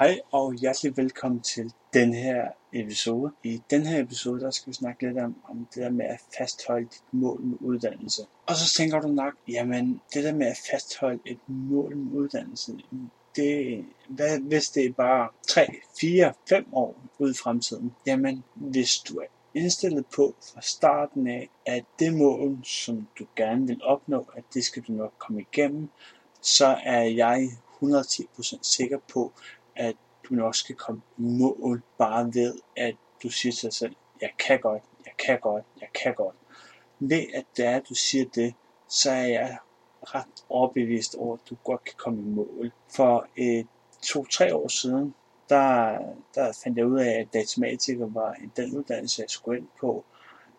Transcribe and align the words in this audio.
Hej 0.00 0.20
og 0.32 0.54
hjertelig 0.54 0.96
velkommen 0.96 1.40
til 1.40 1.72
den 1.94 2.14
her 2.14 2.48
episode. 2.72 3.32
I 3.44 3.62
den 3.70 3.86
her 3.86 4.02
episode, 4.02 4.40
der 4.40 4.50
skal 4.50 4.70
vi 4.70 4.74
snakke 4.74 5.06
lidt 5.06 5.18
om, 5.18 5.36
om 5.48 5.68
det 5.74 5.82
der 5.82 5.90
med 5.90 6.04
at 6.04 6.20
fastholde 6.38 6.86
dit 6.86 7.02
mål 7.12 7.40
med 7.42 7.58
uddannelse. 7.60 8.22
Og 8.46 8.56
så 8.56 8.74
tænker 8.76 9.00
du 9.00 9.08
nok, 9.08 9.34
jamen 9.48 10.00
det 10.14 10.24
der 10.24 10.34
med 10.34 10.46
at 10.46 10.56
fastholde 10.70 11.20
et 11.26 11.38
mål 11.46 11.96
med 11.96 12.12
uddannelse, 12.12 12.72
det, 13.36 13.84
hvad, 14.08 14.38
hvis 14.38 14.68
det 14.68 14.84
er 14.84 14.92
bare 14.92 15.28
3, 15.48 15.66
4, 16.00 16.32
5 16.48 16.66
år 16.72 17.02
ud 17.18 17.30
i 17.30 17.36
fremtiden, 17.36 17.92
jamen 18.06 18.44
hvis 18.54 18.96
du 18.96 19.18
er 19.18 19.26
indstillet 19.54 20.06
på 20.06 20.34
fra 20.52 20.60
starten 20.60 21.26
af, 21.26 21.50
at 21.66 21.84
det 21.98 22.14
mål, 22.14 22.58
som 22.64 23.08
du 23.18 23.26
gerne 23.36 23.66
vil 23.66 23.84
opnå, 23.84 24.26
at 24.36 24.44
det 24.54 24.64
skal 24.64 24.82
du 24.82 24.92
nok 24.92 25.12
komme 25.18 25.40
igennem, 25.40 25.88
så 26.42 26.78
er 26.84 27.02
jeg 27.02 27.48
110% 27.82 28.58
sikker 28.62 28.98
på, 29.12 29.32
at 29.80 29.96
du 30.28 30.34
nok 30.34 30.54
skal 30.54 30.74
komme 30.74 31.00
i 31.18 31.22
mål 31.22 31.82
bare 31.98 32.30
ved, 32.34 32.54
at 32.76 32.96
du 33.22 33.28
siger 33.28 33.52
til 33.52 33.62
dig 33.62 33.74
selv, 33.74 33.96
jeg 34.20 34.30
kan 34.38 34.60
godt, 34.60 34.82
jeg 35.04 35.12
kan 35.18 35.40
godt, 35.40 35.64
jeg 35.80 35.88
kan 36.02 36.14
godt. 36.14 36.36
Ved 36.98 37.24
at 37.34 37.44
det 37.56 37.64
er, 37.64 37.76
at 37.76 37.88
du 37.88 37.94
siger 37.94 38.24
det, 38.34 38.54
så 38.88 39.10
er 39.10 39.26
jeg 39.26 39.58
ret 40.02 40.44
overbevist 40.48 41.14
over, 41.14 41.34
at 41.34 41.40
du 41.50 41.56
godt 41.64 41.84
kan 41.84 41.94
komme 41.96 42.20
i 42.20 42.24
mål. 42.24 42.72
For 42.96 43.26
øh, 43.38 43.64
to-tre 44.02 44.54
år 44.54 44.68
siden, 44.68 45.14
der, 45.48 45.98
der 46.34 46.52
fandt 46.64 46.78
jeg 46.78 46.86
ud 46.86 47.00
af, 47.00 47.20
at 47.20 47.32
datamatiker 47.32 48.06
var 48.06 48.36
den 48.56 48.76
uddannelse, 48.76 49.22
jeg 49.22 49.30
skulle 49.30 49.58
ind 49.58 49.68
på, 49.80 50.04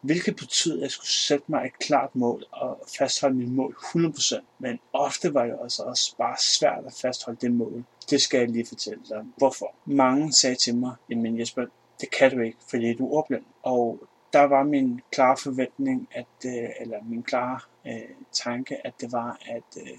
hvilket 0.00 0.36
betød, 0.36 0.76
at 0.76 0.82
jeg 0.82 0.90
skulle 0.90 1.10
sætte 1.10 1.44
mig 1.48 1.66
et 1.66 1.78
klart 1.78 2.16
mål 2.16 2.44
og 2.52 2.80
fastholde 2.98 3.36
mit 3.36 3.52
mål 3.52 3.76
100%. 3.94 4.40
Men 4.58 4.78
ofte 4.92 5.34
var 5.34 5.44
det 5.44 5.54
også, 5.54 5.82
også 5.82 6.16
bare 6.16 6.36
svært 6.38 6.84
at 6.86 6.92
fastholde 7.02 7.38
det 7.40 7.52
mål. 7.52 7.84
Det 8.10 8.20
skal 8.22 8.38
jeg 8.38 8.48
lige 8.48 8.66
fortælle 8.66 9.02
dig. 9.08 9.24
Hvorfor? 9.36 9.74
Mange 9.84 10.32
sagde 10.32 10.56
til 10.56 10.74
mig, 10.74 10.94
jamen 11.10 11.38
Jesper, 11.40 11.66
det 12.00 12.10
kan 12.10 12.30
du 12.30 12.40
ikke, 12.40 12.58
fordi 12.70 12.94
du 12.94 13.06
er 13.06 13.12
ordblind. 13.12 13.44
Og 13.62 14.08
der 14.32 14.42
var 14.42 14.62
min 14.62 15.00
klare 15.12 15.36
forventning, 15.36 16.08
at, 16.12 16.26
øh, 16.46 16.68
eller 16.80 16.98
min 17.02 17.22
klare 17.22 17.60
øh, 17.86 18.14
tanke, 18.32 18.86
at 18.86 18.92
det 19.00 19.12
var, 19.12 19.38
at 19.46 19.82
øh, 19.82 19.98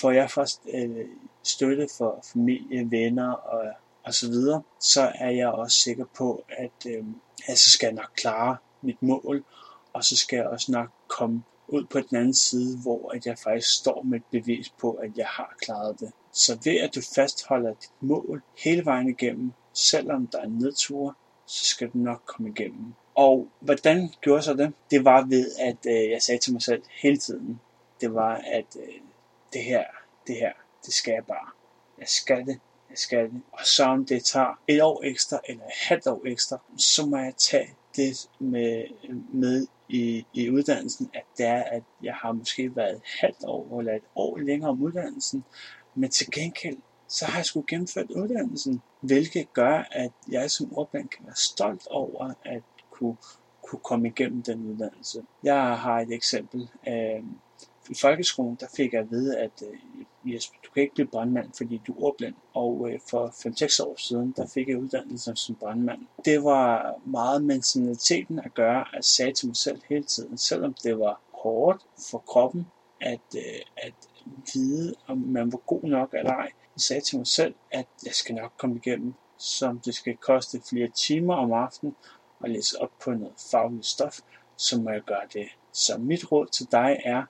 får 0.00 0.10
jeg 0.10 0.30
først 0.30 0.62
øh, 0.74 1.06
støtte 1.42 1.88
for 1.98 2.24
familie, 2.32 2.90
venner 2.90 3.32
og, 3.32 3.64
og 4.04 4.14
så 4.14 4.28
videre, 4.28 4.62
så 4.80 5.12
er 5.14 5.30
jeg 5.30 5.48
også 5.48 5.76
sikker 5.76 6.04
på, 6.16 6.44
at 6.48 6.86
øh, 6.86 7.04
altså 7.48 7.70
skal 7.70 7.86
jeg 7.86 7.94
nok 7.94 8.10
klare 8.16 8.56
mit 8.82 9.02
mål, 9.02 9.44
og 9.92 10.04
så 10.04 10.16
skal 10.16 10.36
jeg 10.36 10.46
også 10.46 10.72
nok 10.72 10.88
komme 11.08 11.42
ud 11.68 11.84
på 11.84 12.00
den 12.00 12.16
anden 12.16 12.34
side, 12.34 12.78
hvor 12.82 13.10
at 13.10 13.26
jeg 13.26 13.38
faktisk 13.38 13.78
står 13.78 14.02
med 14.02 14.18
et 14.18 14.24
bevis 14.30 14.68
på, 14.80 14.92
at 14.92 15.10
jeg 15.16 15.26
har 15.26 15.54
klaret 15.62 16.00
det. 16.00 16.12
Så 16.32 16.58
ved 16.64 16.76
at 16.76 16.94
du 16.94 17.00
fastholder 17.14 17.74
dit 17.74 17.92
mål 18.00 18.42
hele 18.58 18.84
vejen 18.84 19.08
igennem, 19.08 19.52
selvom 19.74 20.26
der 20.26 20.40
er 20.40 20.48
nedture, 20.48 21.14
så 21.46 21.64
skal 21.64 21.88
du 21.88 21.98
nok 21.98 22.22
komme 22.26 22.50
igennem. 22.50 22.94
Og 23.14 23.48
hvordan 23.60 24.08
gjorde 24.20 24.42
så 24.42 24.54
det? 24.54 24.72
Det 24.90 25.04
var 25.04 25.22
ved, 25.22 25.50
at 25.58 25.76
øh, 25.86 26.10
jeg 26.10 26.22
sagde 26.22 26.40
til 26.40 26.52
mig 26.52 26.62
selv 26.62 26.82
hele 27.02 27.16
tiden, 27.16 27.60
det 28.00 28.14
var, 28.14 28.34
at 28.34 28.76
øh, 28.76 28.94
det 29.52 29.64
her, 29.64 29.84
det 30.26 30.36
her, 30.36 30.52
det 30.86 30.94
skal 30.94 31.12
jeg 31.12 31.24
bare. 31.24 31.48
Jeg 31.98 32.08
skal 32.08 32.46
det, 32.46 32.60
jeg 32.90 32.98
skal 32.98 33.24
det. 33.24 33.42
Og 33.52 33.66
så 33.66 33.84
om 33.84 34.06
det 34.06 34.24
tager 34.24 34.60
et 34.68 34.82
år 34.82 35.02
ekstra, 35.04 35.40
eller 35.48 35.64
et 35.64 35.72
halvt 35.88 36.06
år 36.06 36.22
ekstra, 36.26 36.58
så 36.78 37.06
må 37.06 37.16
jeg 37.16 37.34
tage 37.36 37.74
det 37.96 38.28
med, 38.38 38.84
med 39.32 39.66
i, 39.88 40.26
i 40.34 40.50
uddannelsen, 40.50 41.10
at 41.14 41.24
det 41.38 41.46
er, 41.46 41.62
at 41.62 41.82
jeg 42.02 42.14
har 42.14 42.32
måske 42.32 42.76
været 42.76 42.96
et 42.96 43.02
halvt 43.20 43.44
år 43.44 43.80
eller 43.80 43.94
et 43.94 44.02
år 44.14 44.38
længere 44.38 44.70
om 44.70 44.82
uddannelsen, 44.82 45.44
men 45.94 46.10
til 46.10 46.30
gengæld, 46.30 46.76
så 47.08 47.24
har 47.24 47.38
jeg 47.38 47.44
sgu 47.44 47.64
gennemført 47.68 48.10
uddannelsen, 48.10 48.82
hvilket 49.00 49.52
gør, 49.52 49.88
at 49.90 50.12
jeg 50.30 50.50
som 50.50 50.76
ordblind 50.76 51.08
kan 51.08 51.26
være 51.26 51.36
stolt 51.36 51.86
over 51.86 52.34
at 52.44 52.62
kunne, 52.90 53.16
kunne 53.62 53.80
komme 53.84 54.08
igennem 54.08 54.42
den 54.42 54.70
uddannelse. 54.70 55.22
Jeg 55.44 55.78
har 55.78 56.00
et 56.00 56.12
eksempel. 56.12 56.68
Øh, 56.88 57.24
I 57.90 57.94
folkeskolen, 58.00 58.56
der 58.60 58.66
fik 58.76 58.92
jeg 58.92 59.00
at 59.00 59.10
vide, 59.10 59.38
at 59.38 59.62
øh, 59.62 60.04
Jesper, 60.24 60.56
du 60.64 60.70
kan 60.70 60.82
ikke 60.82 60.94
blive 60.94 61.06
brandmand, 61.06 61.50
fordi 61.56 61.80
du 61.86 61.92
er 61.92 62.02
ordblind. 62.02 62.34
Og 62.54 62.90
øh, 62.90 63.00
for 63.10 63.26
5-6 63.28 63.84
år 63.86 63.94
siden, 63.98 64.34
der 64.36 64.46
fik 64.46 64.68
jeg 64.68 64.78
uddannelsen 64.78 65.36
som 65.36 65.54
brandmand. 65.54 66.00
Det 66.24 66.44
var 66.44 66.94
meget 67.04 67.44
mentaliteten 67.44 68.38
at 68.38 68.54
gøre, 68.54 68.80
at 68.80 68.94
jeg 68.94 69.04
sagde 69.04 69.32
til 69.32 69.46
mig 69.46 69.56
selv 69.56 69.80
hele 69.88 70.04
tiden, 70.04 70.38
selvom 70.38 70.74
det 70.74 70.98
var 70.98 71.20
hårdt 71.42 71.82
for 72.10 72.18
kroppen, 72.18 72.66
at, 73.00 73.20
øh, 73.36 73.60
at 73.76 73.94
vide, 74.54 74.94
om 75.06 75.18
man 75.18 75.52
var 75.52 75.58
god 75.58 75.82
nok 75.82 76.14
eller 76.14 76.32
ej. 76.32 76.50
Jeg 76.76 76.80
sagde 76.80 77.02
til 77.02 77.18
mig 77.18 77.26
selv, 77.26 77.54
at 77.70 77.86
jeg 78.04 78.14
skal 78.14 78.34
nok 78.34 78.52
komme 78.58 78.76
igennem, 78.76 79.14
som 79.38 79.80
det 79.80 79.94
skal 79.94 80.16
koste 80.16 80.62
flere 80.70 80.88
timer 80.88 81.34
om 81.34 81.52
aftenen 81.52 81.96
og 82.40 82.50
læse 82.50 82.82
op 82.82 82.90
på 83.04 83.10
noget 83.10 83.34
fagligt 83.50 83.86
stof, 83.86 84.18
så 84.56 84.80
må 84.80 84.90
jeg 84.90 85.02
gøre 85.02 85.26
det. 85.32 85.48
Så 85.72 85.98
mit 85.98 86.32
råd 86.32 86.46
til 86.46 86.66
dig 86.72 87.00
er, 87.04 87.22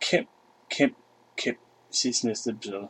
kæmp, 0.00 0.28
kæmp, 0.70 0.96
kæmp. 1.36 1.58
Vi 1.90 1.96
ses 1.96 2.24
næste 2.24 2.50
episode. 2.50 2.88